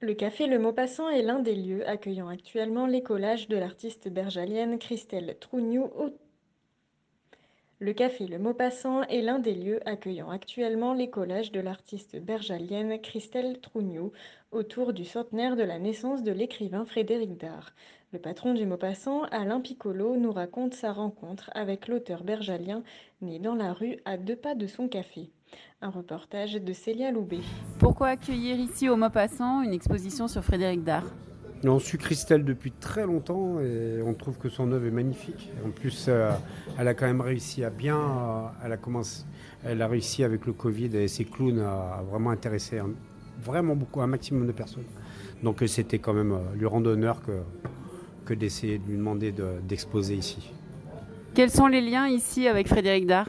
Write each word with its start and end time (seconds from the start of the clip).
Le 0.00 0.14
café 0.14 0.46
Le 0.46 0.60
Maupassant 0.60 1.08
est 1.10 1.22
l'un 1.22 1.40
des 1.40 1.56
lieux 1.56 1.84
accueillant 1.88 2.28
actuellement 2.28 2.86
les 2.86 3.02
collages 3.02 3.48
de 3.48 3.56
l'artiste 3.56 4.08
bergalienne 4.08 4.78
Christelle 4.78 5.36
Trougnoux 5.40 5.90
au 5.96 6.10
le 7.80 7.92
café 7.92 8.26
Le 8.26 8.38
Maupassant 8.38 9.02
est 9.02 9.22
l'un 9.22 9.38
des 9.38 9.54
lieux 9.54 9.80
accueillant 9.88 10.30
actuellement 10.30 10.94
les 10.94 11.08
de 11.08 11.60
l'artiste 11.60 12.16
bergalienne 12.16 13.00
Christelle 13.00 13.60
Trougnoux 13.60 14.12
autour 14.52 14.92
du 14.92 15.04
centenaire 15.04 15.54
de 15.54 15.62
la 15.62 15.78
naissance 15.78 16.24
de 16.24 16.32
l'écrivain 16.32 16.84
Frédéric 16.84 17.36
Dard. 17.36 17.72
Le 18.12 18.18
patron 18.18 18.54
du 18.54 18.66
Maupassant, 18.66 19.24
Alain 19.30 19.60
Piccolo, 19.60 20.16
nous 20.16 20.32
raconte 20.32 20.74
sa 20.74 20.92
rencontre 20.92 21.50
avec 21.54 21.86
l'auteur 21.86 22.24
bergalien 22.24 22.82
né 23.20 23.38
dans 23.38 23.54
la 23.54 23.72
rue 23.72 23.98
à 24.04 24.16
deux 24.16 24.36
pas 24.36 24.56
de 24.56 24.66
son 24.66 24.88
café. 24.88 25.30
Un 25.80 25.90
reportage 25.90 26.54
de 26.54 26.72
Célia 26.72 27.12
Loubet. 27.12 27.40
Pourquoi 27.78 28.08
accueillir 28.08 28.58
ici 28.58 28.88
au 28.88 28.96
Maupassant 28.96 29.62
une 29.62 29.72
exposition 29.72 30.26
sur 30.26 30.42
Frédéric 30.42 30.82
Dard? 30.82 31.04
On 31.64 31.80
suit 31.80 31.98
Christelle 31.98 32.44
depuis 32.44 32.70
très 32.70 33.04
longtemps 33.04 33.58
et 33.58 34.00
on 34.02 34.14
trouve 34.14 34.38
que 34.38 34.48
son 34.48 34.70
œuvre 34.70 34.86
est 34.86 34.92
magnifique. 34.92 35.50
En 35.66 35.70
plus, 35.70 36.06
euh, 36.08 36.30
elle 36.78 36.86
a 36.86 36.94
quand 36.94 37.06
même 37.06 37.20
réussi 37.20 37.64
à 37.64 37.70
bien. 37.70 37.96
Euh, 37.96 38.46
elle, 38.64 38.72
a 38.72 38.76
commencé, 38.76 39.24
elle 39.64 39.82
a 39.82 39.88
réussi 39.88 40.22
avec 40.22 40.46
le 40.46 40.52
Covid 40.52 40.96
et 40.96 41.08
ses 41.08 41.24
clowns 41.24 41.58
à 41.58 42.02
vraiment 42.08 42.30
intéresser 42.30 42.80
vraiment 43.42 43.74
beaucoup, 43.74 44.00
un 44.00 44.06
maximum 44.06 44.46
de 44.46 44.52
personnes. 44.52 44.84
Donc 45.42 45.62
euh, 45.62 45.66
c'était 45.66 45.98
quand 45.98 46.12
même 46.12 46.36
lui 46.54 46.66
rendre 46.66 46.90
honneur 46.90 47.22
que, 47.22 47.40
que 48.24 48.34
d'essayer 48.34 48.78
de 48.78 48.86
lui 48.86 48.96
demander 48.96 49.34
d'exposer 49.62 50.14
ici. 50.14 50.52
Quels 51.34 51.50
sont 51.50 51.66
les 51.66 51.80
liens 51.80 52.06
ici 52.06 52.46
avec 52.46 52.68
Frédéric 52.68 53.06
Dard? 53.06 53.28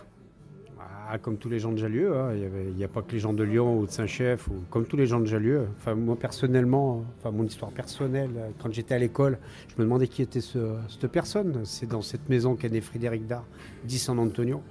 Ah, 1.12 1.18
comme 1.18 1.38
tous 1.38 1.50
les 1.50 1.58
gens 1.58 1.72
de 1.72 1.78
Jalieu, 1.78 2.16
hein. 2.16 2.34
il 2.36 2.76
n'y 2.76 2.84
a 2.84 2.88
pas 2.88 3.02
que 3.02 3.12
les 3.12 3.20
gens 3.20 3.34
de 3.34 3.44
Lyon 3.44 3.80
ou 3.80 3.88
de 3.88 3.92
Saint-Chef, 3.92 4.48
ou 4.48 4.54
comme 4.70 4.86
tous 4.86 4.96
les 4.96 5.08
gens 5.08 5.20
de 5.20 5.26
Jalieu. 5.26 5.68
Enfin, 5.78 5.96
moi 5.96 6.16
personnellement, 6.16 7.04
enfin, 7.18 7.32
mon 7.32 7.46
histoire 7.46 7.72
personnelle, 7.72 8.30
quand 8.62 8.72
j'étais 8.72 8.94
à 8.94 9.00
l'école, 9.00 9.40
je 9.70 9.74
me 9.80 9.86
demandais 9.86 10.08
qui 10.08 10.22
était 10.22 10.40
cette 10.42 11.08
personne. 11.12 11.62
C'est 11.64 11.88
dans 11.88 12.04
cette 12.04 12.30
maison 12.30 12.56
qu'est 12.56 12.70
né 12.70 12.80
Frédéric 12.80 13.26
Dard, 13.26 13.46
dit 13.84 13.98
San 13.98 14.20
Antonio. 14.20 14.62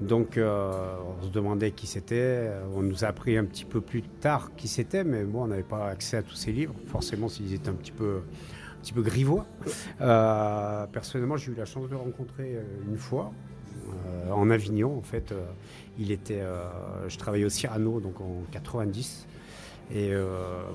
Donc 0.00 0.36
euh, 0.36 0.96
on 1.20 1.22
se 1.26 1.30
demandait 1.30 1.70
qui 1.70 1.86
c'était. 1.86 2.50
On 2.74 2.82
nous 2.82 3.04
a 3.04 3.08
appris 3.08 3.36
un 3.36 3.44
petit 3.44 3.64
peu 3.64 3.80
plus 3.80 4.02
tard 4.02 4.50
qui 4.56 4.66
c'était, 4.66 5.04
mais 5.04 5.22
moi 5.22 5.44
on 5.44 5.46
n'avait 5.46 5.62
pas 5.62 5.86
accès 5.86 6.16
à 6.16 6.22
tous 6.22 6.34
ces 6.34 6.50
livres. 6.50 6.74
Forcément, 6.88 7.28
s'ils 7.28 7.54
étaient 7.54 7.68
un 7.68 7.74
petit 7.74 7.92
peu, 7.92 8.16
un 8.16 8.82
petit 8.82 8.92
peu 8.92 9.02
grivois. 9.02 9.46
Euh, 10.00 10.86
personnellement, 10.88 11.36
j'ai 11.36 11.52
eu 11.52 11.54
la 11.54 11.66
chance 11.66 11.84
de 11.84 11.90
le 11.90 11.98
rencontrer 11.98 12.56
euh, 12.56 12.62
une 12.88 12.96
fois. 12.96 13.32
Euh, 13.88 14.30
en 14.30 14.50
Avignon, 14.50 14.96
en 14.98 15.02
fait. 15.02 15.32
Euh, 15.32 15.44
il 15.98 16.10
était, 16.10 16.40
euh, 16.40 16.68
je 17.08 17.18
travaillais 17.18 17.44
au 17.44 17.50
Cyrano, 17.50 18.00
donc 18.00 18.20
en 18.20 18.42
90. 18.50 19.26
Et 19.94 20.12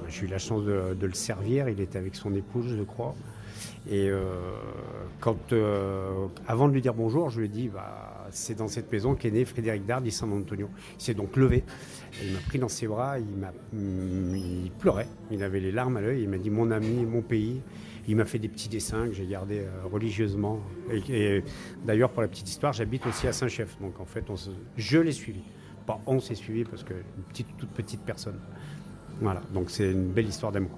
j'ai 0.10 0.26
eu 0.26 0.28
la 0.28 0.38
chance 0.38 0.64
de, 0.64 0.96
le 1.02 1.14
servir. 1.14 1.70
Il 1.70 1.80
était 1.80 1.98
avec 1.98 2.14
son 2.14 2.36
épouse, 2.36 2.76
je 2.78 2.84
crois. 2.84 3.16
Et 3.90 4.12
quand, 5.20 5.54
avant 6.48 6.68
de 6.68 6.74
lui 6.74 6.82
dire 6.82 6.94
bonjour, 6.94 7.32
je 7.32 7.40
lui 7.40 7.48
ai 7.48 7.50
dit 7.50 7.68
bah, 7.68 8.28
c'est 8.30 8.54
dans 8.54 8.68
cette 8.68 8.92
maison 8.92 9.16
qu'est 9.16 9.32
né 9.32 9.44
Frédéric 9.44 9.88
Dard 9.88 10.02
dit 10.02 10.12
San 10.12 10.32
Antonio. 10.32 10.70
Il 11.00 11.04
s'est 11.04 11.16
donc 11.16 11.36
levé. 11.36 11.64
il 12.22 12.34
m'a 12.34 12.40
pris 12.48 12.60
dans 12.60 12.68
ses 12.68 12.86
bras. 12.86 13.16
Il, 13.18 14.72
pleurait. 14.78 15.08
Il 15.32 15.42
avait 15.42 15.62
les 15.62 15.72
larmes 15.72 15.98
à 15.98 16.02
l'œil. 16.02 16.22
Il 16.22 16.30
m'a 16.30 16.38
dit 16.38 16.52
mon 16.52 16.70
ami, 16.70 17.04
mon 17.04 17.24
pays. 17.24 17.62
Il 18.08 18.16
m'a 18.16 18.26
fait 18.26 18.40
des 18.40 18.48
petits 18.48 18.70
dessins 18.70 19.08
que 19.08 19.14
j'ai 19.14 19.26
gardés 19.26 19.60
euh, 19.60 19.88
religieusement. 19.92 20.62
Et, 21.10 21.44
d'ailleurs, 21.86 22.10
pour 22.10 22.22
la 22.22 22.28
petite 22.28 22.50
histoire, 22.50 22.74
j'habite 22.74 23.06
aussi 23.06 23.28
à 23.28 23.34
Saint-Chef. 23.34 23.78
Donc 23.82 24.00
en 24.00 24.06
fait, 24.06 24.26
je 24.78 25.00
l'ai 25.00 25.12
suivi. 25.12 25.42
Pas 25.86 26.00
on 26.06 26.20
s'est 26.20 26.36
suivi 26.36 26.64
parce 26.64 26.84
que 26.84 26.94
une 26.94 27.24
petite, 27.24 27.48
toute 27.58 27.70
petite 27.70 28.02
personne. 28.02 28.40
Voilà, 29.20 29.42
donc 29.54 29.70
c'est 29.70 29.92
une 29.92 30.12
belle 30.12 30.28
histoire 30.28 30.52
d'amour. 30.52 30.78